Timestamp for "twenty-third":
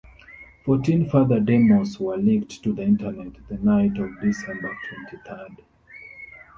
4.89-5.63